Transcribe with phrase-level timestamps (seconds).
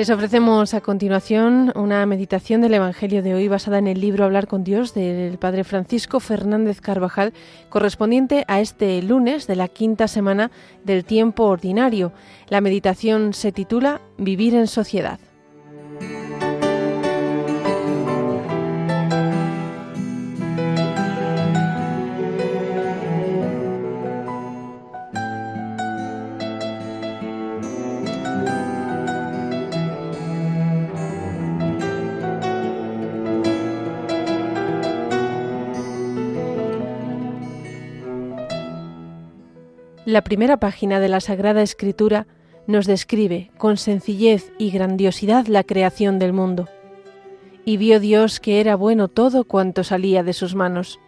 [0.00, 4.46] Les ofrecemos a continuación una meditación del Evangelio de hoy basada en el libro Hablar
[4.46, 7.34] con Dios del Padre Francisco Fernández Carvajal,
[7.68, 10.50] correspondiente a este lunes de la quinta semana
[10.84, 12.14] del tiempo ordinario.
[12.48, 15.20] La meditación se titula Vivir en sociedad.
[40.10, 42.26] La primera página de la Sagrada Escritura
[42.66, 46.68] nos describe con sencillez y grandiosidad la creación del mundo.
[47.64, 50.98] Y vio Dios que era bueno todo cuanto salía de sus manos.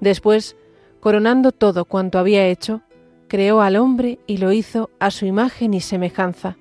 [0.00, 0.56] Después,
[1.00, 2.80] coronando todo cuanto había hecho,
[3.28, 6.56] creó al hombre y lo hizo a su imagen y semejanza.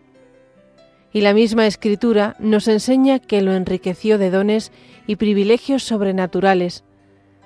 [1.13, 4.73] Y la misma Escritura nos enseña que lo enriqueció de dones
[5.07, 6.83] y privilegios sobrenaturales,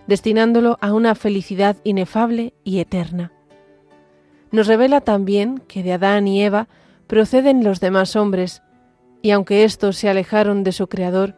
[0.07, 3.31] destinándolo a una felicidad inefable y eterna
[4.53, 6.67] nos revela también que de Adán y Eva
[7.07, 8.61] proceden los demás hombres,
[9.23, 11.35] y aunque éstos se alejaron de su Creador,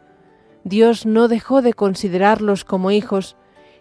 [0.64, 3.36] Dios no dejó de considerarlos como hijos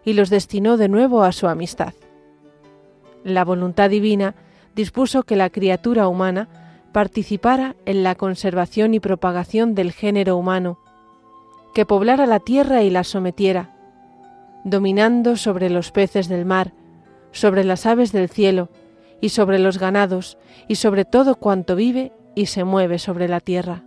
[0.05, 1.93] y los destinó de nuevo a su amistad.
[3.25, 4.35] La voluntad divina
[4.73, 6.47] dispuso que la criatura humana
[6.93, 10.79] participara en la conservación y propagación del género humano,
[11.73, 13.75] que poblara la tierra y la sometiera,
[14.63, 16.71] dominando sobre los peces del mar,
[17.33, 18.69] sobre las aves del cielo,
[19.21, 20.37] y sobre los ganados,
[20.67, 23.83] y sobre todo cuanto vive y se mueve sobre la tierra.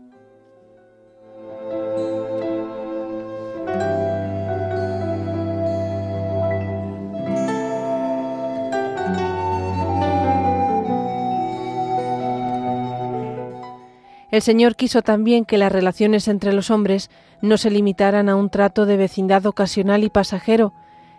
[14.30, 17.10] El Señor quiso también que las relaciones entre los hombres
[17.40, 20.74] no se limitaran a un trato de vecindad ocasional y pasajero,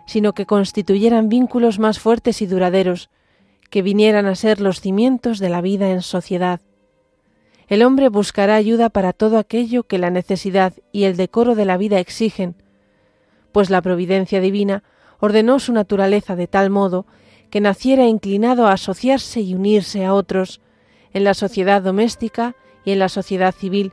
[0.06, 3.10] sino que constituyeran vínculos más fuertes y duraderos,
[3.70, 6.60] que vinieran a ser los cimientos de la vida en sociedad.
[7.68, 11.76] El hombre buscará ayuda para todo aquello que la necesidad y el decoro de la
[11.76, 12.56] vida exigen,
[13.52, 14.82] pues la providencia divina
[15.20, 17.06] ordenó su naturaleza de tal modo
[17.50, 20.60] que naciera inclinado a asociarse y unirse a otros
[21.12, 22.54] en la sociedad doméstica
[22.84, 23.92] y en la sociedad civil,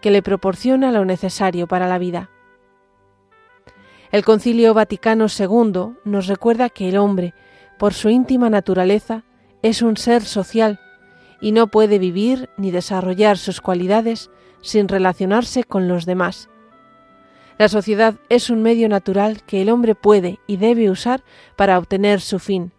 [0.00, 2.30] que le proporciona lo necesario para la vida.
[4.10, 7.34] El Concilio Vaticano II nos recuerda que el hombre,
[7.82, 9.24] por su íntima naturaleza,
[9.60, 10.78] es un ser social
[11.40, 16.48] y no puede vivir ni desarrollar sus cualidades sin relacionarse con los demás.
[17.58, 21.24] La sociedad es un medio natural que el hombre puede y debe usar
[21.56, 22.70] para obtener su fin.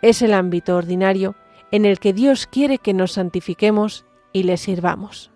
[0.00, 1.34] Es el ámbito ordinario
[1.70, 5.30] en el que Dios quiere que nos santifiquemos y le sirvamos.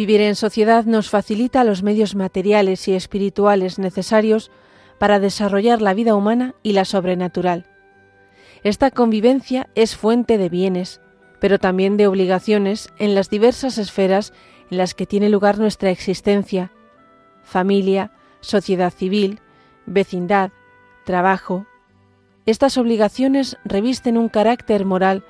[0.00, 4.50] Vivir en sociedad nos facilita los medios materiales y espirituales necesarios
[4.98, 7.66] para desarrollar la vida humana y la sobrenatural.
[8.64, 11.02] Esta convivencia es fuente de bienes,
[11.38, 14.32] pero también de obligaciones en las diversas esferas
[14.70, 16.72] en las que tiene lugar nuestra existencia,
[17.42, 18.10] familia,
[18.40, 19.40] sociedad civil,
[19.84, 20.50] vecindad,
[21.04, 21.66] trabajo.
[22.46, 25.24] Estas obligaciones revisten un carácter moral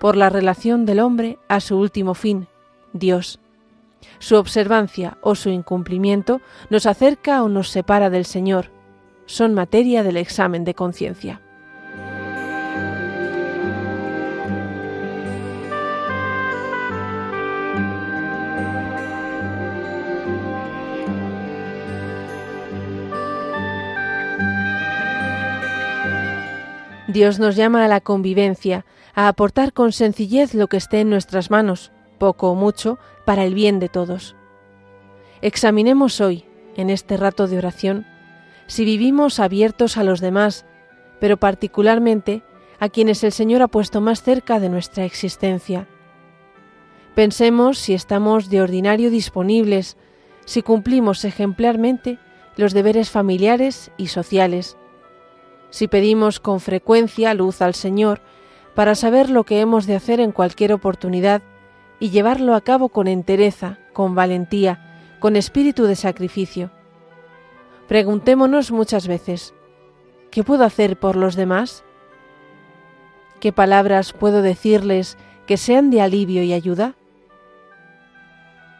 [0.00, 2.48] por la relación del hombre a su último fin,
[2.92, 3.38] Dios.
[4.18, 6.40] Su observancia o su incumplimiento
[6.70, 8.70] nos acerca o nos separa del Señor.
[9.26, 11.40] Son materia del examen de conciencia.
[27.16, 28.84] Dios nos llama a la convivencia,
[29.14, 33.54] a aportar con sencillez lo que esté en nuestras manos, poco o mucho, para el
[33.54, 34.36] bien de todos.
[35.42, 36.44] Examinemos hoy,
[36.76, 38.06] en este rato de oración,
[38.66, 40.66] si vivimos abiertos a los demás,
[41.20, 42.42] pero particularmente
[42.78, 45.86] a quienes el Señor ha puesto más cerca de nuestra existencia.
[47.14, 49.96] Pensemos si estamos de ordinario disponibles,
[50.44, 52.18] si cumplimos ejemplarmente
[52.56, 54.76] los deberes familiares y sociales,
[55.70, 58.20] si pedimos con frecuencia luz al Señor
[58.74, 61.42] para saber lo que hemos de hacer en cualquier oportunidad
[61.98, 66.70] y llevarlo a cabo con entereza, con valentía, con espíritu de sacrificio.
[67.88, 69.54] Preguntémonos muchas veces,
[70.30, 71.84] ¿qué puedo hacer por los demás?
[73.40, 75.16] ¿Qué palabras puedo decirles
[75.46, 76.94] que sean de alivio y ayuda?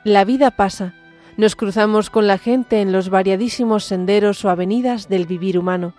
[0.05, 0.95] La vida pasa,
[1.37, 5.95] nos cruzamos con la gente en los variadísimos senderos o avenidas del vivir humano.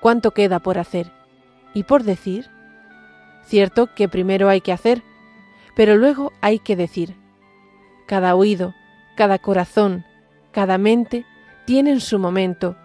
[0.00, 1.10] ¿Cuánto queda por hacer?
[1.74, 2.50] ¿Y por decir?
[3.44, 5.02] Cierto que primero hay que hacer,
[5.78, 7.14] pero luego hay que decir.
[8.08, 8.74] Cada oído,
[9.16, 10.04] cada corazón,
[10.50, 11.24] cada mente
[11.66, 12.76] tienen su momento,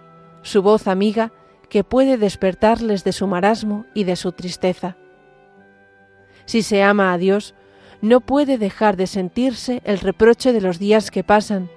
[0.44, 1.31] su voz amiga
[1.69, 4.95] que puede despertarles de su marasmo y de su tristeza.
[6.45, 7.56] Si se ama a Dios,
[8.01, 11.72] no puede dejar de sentirse el reproche de los días que pasan,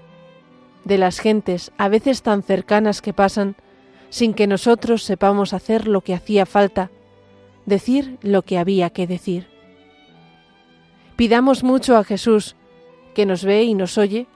[0.85, 3.57] de las gentes a veces tan cercanas que pasan,
[4.11, 6.91] sin que nosotros sepamos hacer lo que hacía falta,
[7.65, 9.56] decir lo que había que decir.
[11.17, 12.57] Pidamos mucho a Jesús,
[13.15, 14.27] que nos ve y nos oye,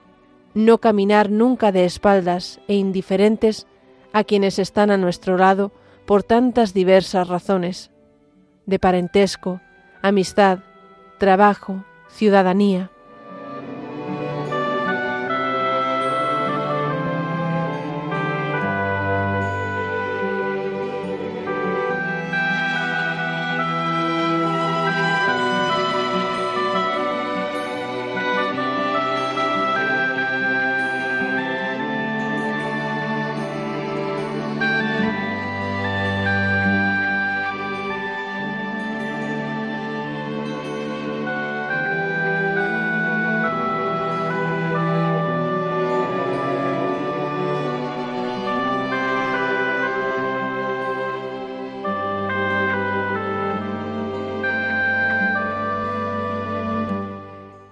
[0.55, 3.67] no caminar nunca de espaldas e indiferentes
[4.13, 5.71] a quienes están a nuestro lado
[6.07, 7.91] por tantas diversas razones,
[8.65, 9.61] de parentesco,
[10.01, 10.59] amistad,
[11.19, 12.89] trabajo, ciudadanía.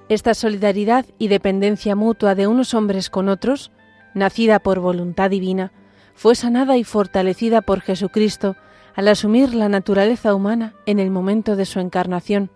[0.10, 3.72] Esta solidaridad y dependencia mutua de unos hombres con otros,
[4.16, 5.72] nacida por voluntad divina,
[6.16, 8.56] fue sanada y fortalecida por Jesucristo
[8.96, 12.50] al asumir la naturaleza humana en el momento de su encarnación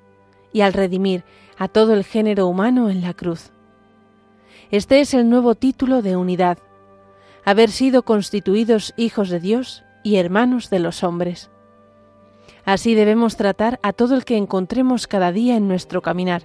[0.52, 1.24] y al redimir
[1.58, 3.52] a todo el género humano en la cruz.
[4.72, 6.58] Este es el nuevo título de unidad,
[7.46, 11.52] haber sido constituidos hijos de Dios y hermanos de los hombres.
[12.66, 16.42] Así debemos tratar a todo el que encontremos cada día en nuestro caminar,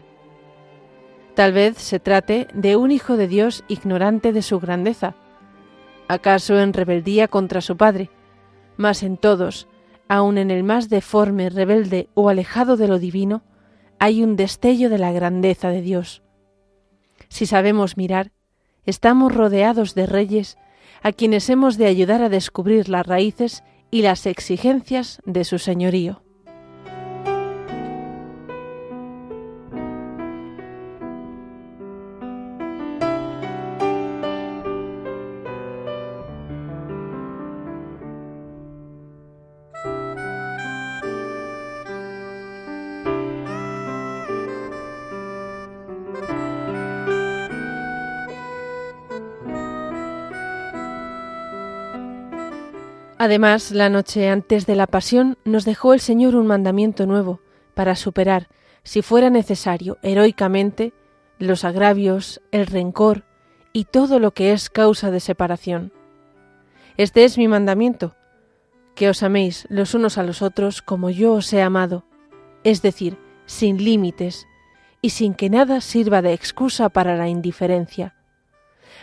[1.38, 5.14] Tal vez se trate de un hijo de Dios ignorante de su grandeza,
[6.08, 8.10] acaso en rebeldía contra su Padre,
[8.76, 9.68] mas en todos,
[10.08, 13.42] aun en el más deforme, rebelde o alejado de lo divino,
[14.00, 16.24] hay un destello de la grandeza de Dios.
[17.28, 18.32] Si sabemos mirar,
[18.84, 20.58] estamos rodeados de reyes
[21.04, 23.62] a quienes hemos de ayudar a descubrir las raíces
[23.92, 26.20] y las exigencias de su señorío.
[53.18, 57.40] Además, la noche antes de la pasión nos dejó el Señor un mandamiento nuevo
[57.74, 58.48] para superar,
[58.84, 60.92] si fuera necesario, heroicamente,
[61.40, 63.24] los agravios, el rencor
[63.72, 65.92] y todo lo que es causa de separación.
[66.96, 68.14] Este es mi mandamiento,
[68.94, 72.04] que os améis los unos a los otros como yo os he amado,
[72.62, 74.46] es decir, sin límites
[75.02, 78.14] y sin que nada sirva de excusa para la indiferencia.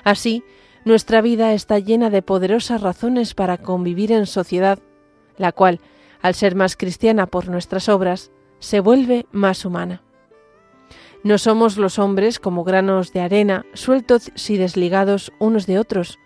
[0.04, 0.44] Así,
[0.86, 4.80] nuestra vida está llena de poderosas razones para convivir en sociedad,
[5.36, 5.80] la cual,
[6.22, 10.04] al ser más cristiana por nuestras obras, se vuelve más humana.
[11.24, 16.20] No somos los hombres como granos de arena sueltos y desligados unos de otros,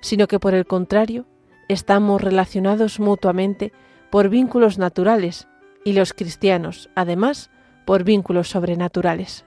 [0.00, 1.24] sino que por el contrario,
[1.68, 3.72] estamos relacionados mutuamente
[4.10, 5.46] por vínculos naturales
[5.84, 7.50] y los cristianos, además,
[7.86, 9.44] por vínculos sobrenaturales.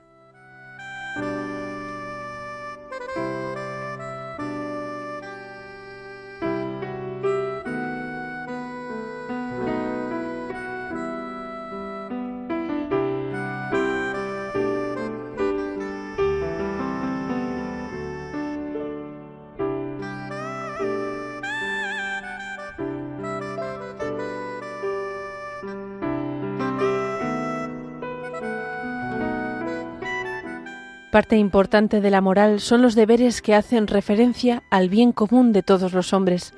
[31.11, 35.63] Parte importante de la moral son los deberes que hacen referencia al bien común de
[35.63, 36.53] todos los hombres,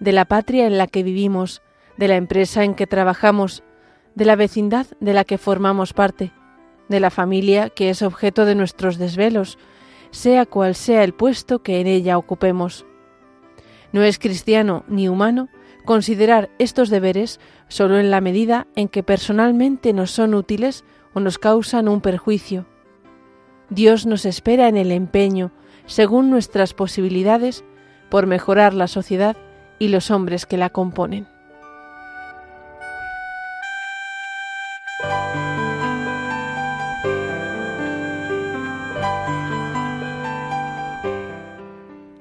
[0.00, 1.60] de la patria en la que vivimos,
[1.98, 3.62] de la empresa en que trabajamos,
[4.14, 6.32] de la vecindad de la que formamos parte,
[6.88, 9.58] de la familia que es objeto de nuestros desvelos,
[10.10, 12.86] sea cual sea el puesto que en ella ocupemos.
[13.92, 15.50] No es cristiano ni humano
[15.84, 17.38] considerar estos deberes
[17.68, 22.66] solo en la medida en que personalmente nos son útiles o nos causan un perjuicio.
[23.70, 25.52] Dios nos espera en el empeño,
[25.86, 27.64] según nuestras posibilidades,
[28.08, 29.36] por mejorar la sociedad
[29.78, 31.28] y los hombres que la componen.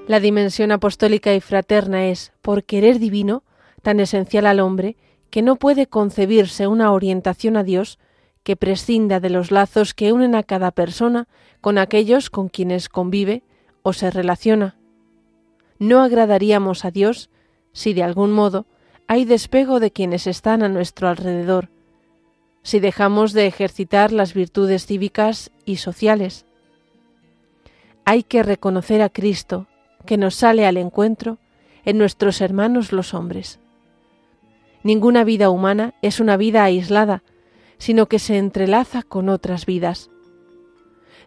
[0.07, 3.43] La dimensión apostólica y fraterna es, por querer divino,
[3.81, 4.97] tan esencial al hombre
[5.29, 7.99] que no puede concebirse una orientación a Dios
[8.49, 11.27] que prescinda de los lazos que unen a cada persona
[11.61, 13.43] con aquellos con quienes convive
[13.83, 14.75] o se relaciona.
[15.77, 17.29] No agradaríamos a Dios
[17.73, 18.65] si de algún modo
[19.05, 21.69] hay despego de quienes están a nuestro alrededor,
[22.63, 26.47] si dejamos de ejercitar las virtudes cívicas y sociales.
[28.03, 29.67] Hay que reconocer a Cristo,
[30.07, 31.37] que nos sale al encuentro
[31.85, 33.59] en nuestros hermanos los hombres.
[34.81, 37.21] Ninguna vida humana es una vida aislada,
[37.79, 40.11] sino que se entrelaza con otras vidas.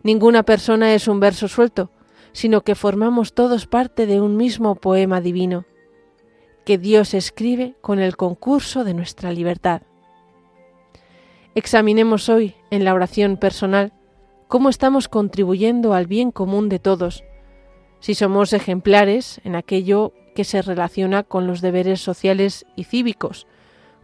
[0.04, 1.90] Ninguna persona es un verso suelto,
[2.32, 5.64] sino que formamos todos parte de un mismo poema divino,
[6.64, 9.82] que Dios escribe con el concurso de nuestra libertad.
[11.54, 13.92] Examinemos hoy, en la oración personal,
[14.48, 17.24] cómo estamos contribuyendo al bien común de todos,
[18.00, 23.46] si somos ejemplares en aquello que se relaciona con los deberes sociales y cívicos,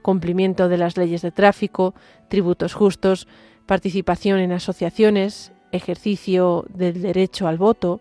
[0.08, 1.92] cumplimiento de las leyes de tráfico,
[2.28, 3.28] tributos justos,
[3.66, 8.00] participación en asociaciones, ejercicio del derecho al voto,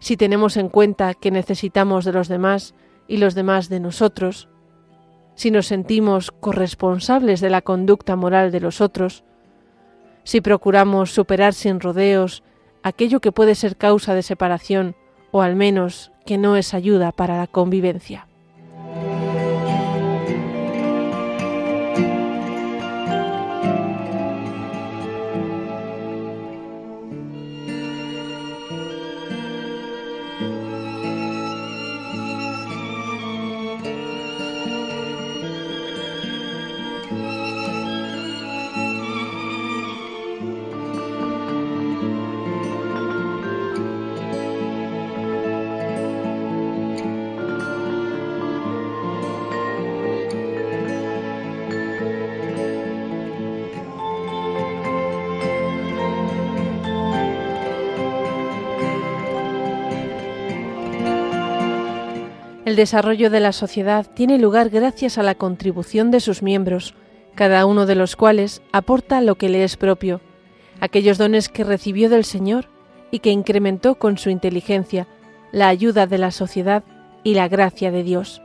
[0.00, 2.74] si tenemos en cuenta que necesitamos de los demás
[3.06, 4.48] y los demás de nosotros,
[5.36, 9.22] si nos sentimos corresponsables de la conducta moral de los otros,
[10.24, 12.42] si procuramos superar sin rodeos
[12.82, 14.96] aquello que puede ser causa de separación
[15.30, 18.26] o al menos que no es ayuda para la convivencia.
[62.64, 66.94] El desarrollo de la sociedad tiene lugar gracias a la contribución de sus miembros,
[67.34, 70.22] cada uno de los cuales aporta lo que le es propio,
[70.80, 72.70] aquellos dones que recibió del Señor
[73.10, 75.06] y que incrementó con su inteligencia,
[75.52, 76.84] la ayuda de la sociedad
[77.22, 78.40] y la gracia de Dios.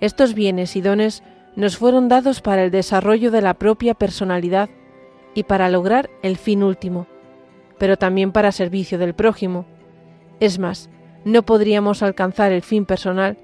[0.00, 1.22] Estos bienes y dones
[1.54, 4.70] nos fueron dados para el desarrollo de la propia personalidad
[5.34, 7.06] y para lograr el fin último,
[7.78, 9.66] pero también para servicio del prójimo.
[10.40, 10.90] Es más,
[11.24, 13.38] no podríamos alcanzar el fin personal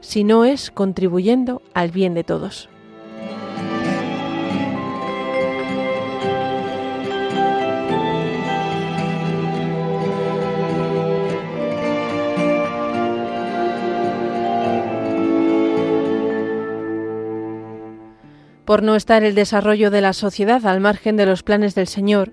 [0.00, 2.68] si no es contribuyendo al bien de todos.
[18.64, 22.32] Por no estar el desarrollo de la sociedad al margen de los planes del Señor,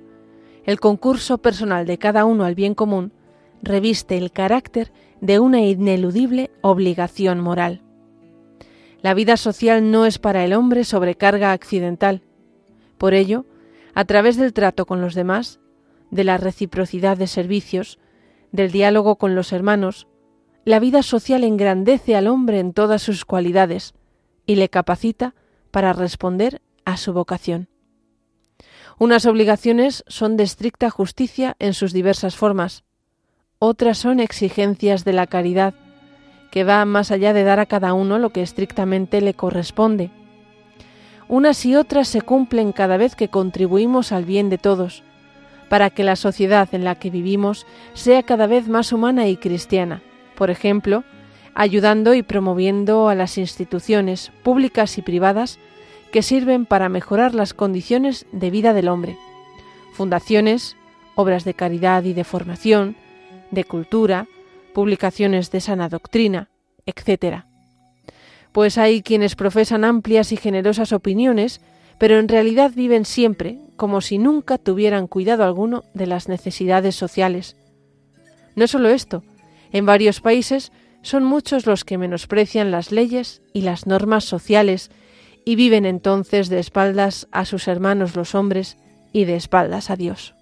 [0.66, 3.12] el concurso personal de cada uno al bien común
[3.64, 4.92] reviste el carácter
[5.22, 7.82] de una ineludible obligación moral.
[9.02, 12.22] La vida social no es para el hombre sobrecarga accidental.
[12.98, 13.46] Por ello,
[13.96, 15.60] a través del trato con los demás,
[16.12, 18.00] de la reciprocidad de servicios,
[18.52, 20.08] del diálogo con los hermanos,
[20.66, 23.94] la vida social engrandece al hombre en todas sus cualidades
[24.46, 25.36] y le capacita
[25.72, 27.68] para responder a su vocación.
[29.00, 32.84] Unas obligaciones son de estricta justicia en sus diversas formas,
[33.66, 35.74] otras son exigencias de la caridad,
[36.52, 40.12] que va más allá de dar a cada uno lo que estrictamente le corresponde.
[41.30, 45.02] Unas y otras se cumplen cada vez que contribuimos al bien de todos,
[45.70, 50.02] para que la sociedad en la que vivimos sea cada vez más humana y cristiana.
[50.36, 51.06] Por ejemplo,
[51.56, 55.58] ayudando y promoviendo a las instituciones públicas y privadas
[56.12, 59.18] que sirven para mejorar las condiciones de vida del hombre.
[59.94, 60.76] Fundaciones,
[61.16, 62.98] obras de caridad y de formación,
[63.54, 64.28] de cultura,
[64.74, 66.50] publicaciones de sana doctrina,
[66.86, 67.44] etc.
[68.52, 71.62] Pues hay quienes profesan amplias y generosas opiniones,
[71.98, 77.56] pero en realidad viven siempre como si nunca tuvieran cuidado alguno de las necesidades sociales.
[78.56, 79.24] No solo esto,
[79.72, 84.90] en varios países son muchos los que menosprecian las leyes y las normas sociales
[85.46, 88.78] y viven entonces de espaldas a sus hermanos los hombres
[89.12, 90.34] y de espaldas a Dios.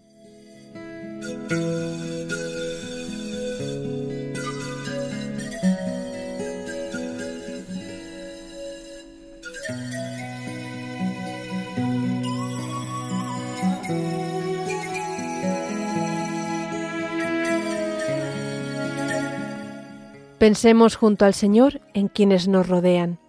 [20.42, 23.20] Pensemos junto al Señor en quienes nos rodean.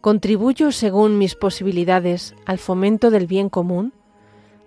[0.00, 3.92] ¿Contribuyo según mis posibilidades al fomento del bien común,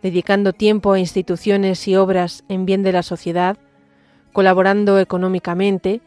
[0.03, 3.57] dedicando tiempo a instituciones y obras en bien de la sociedad,
[4.33, 6.01] colaborando económicamente,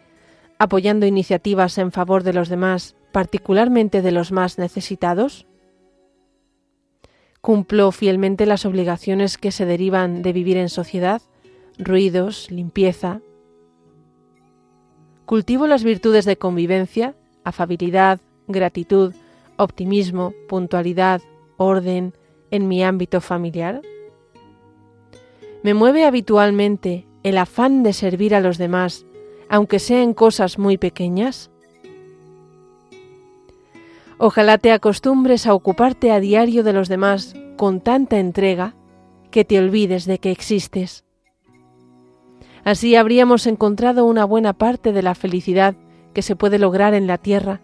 [0.61, 5.49] apoyando iniciativas en favor de los demás, particularmente de los más necesitados?
[7.41, 11.23] ¿Cumplo fielmente las obligaciones que se derivan de vivir en sociedad?
[11.77, 13.21] Ruidos, limpieza,
[15.27, 19.13] Cultivo las virtudes de convivencia, afabilidad, gratitud,
[19.57, 21.21] optimismo, puntualidad,
[21.57, 22.15] orden
[22.53, 23.83] en mi ámbito familiar.
[25.65, 29.05] Me mueve habitualmente el afán de servir a los demás,
[29.49, 31.51] aunque sean cosas muy pequeñas.
[34.19, 38.77] Ojalá te acostumbres a ocuparte a diario de los demás con tanta entrega
[39.33, 41.06] que te olvides de que existes.
[42.67, 45.77] Así habríamos encontrado una buena parte de la felicidad
[46.13, 47.61] que se puede lograr en la tierra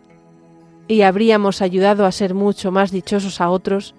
[0.87, 3.97] y habríamos ayudado a ser mucho más dichosos a otros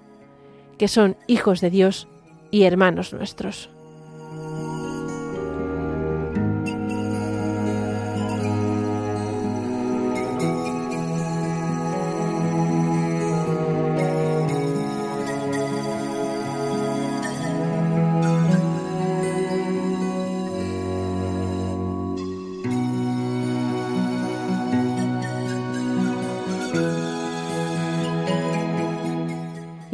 [0.78, 2.08] que son hijos de Dios
[2.50, 3.68] y hermanos nuestros.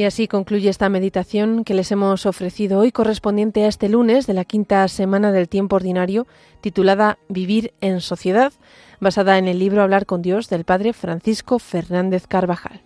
[0.00, 4.32] Y así concluye esta meditación que les hemos ofrecido hoy correspondiente a este lunes de
[4.32, 6.26] la quinta semana del tiempo ordinario
[6.62, 8.54] titulada Vivir en sociedad,
[8.98, 12.80] basada en el libro Hablar con Dios del Padre Francisco Fernández Carvajal.